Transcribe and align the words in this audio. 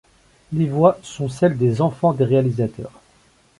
Les 0.51 0.65
voix 0.67 0.97
sont 1.03 1.29
celles 1.29 1.59
des 1.59 1.79
enfants 1.79 2.11
des 2.13 2.23
réalisateurs. 2.23 2.99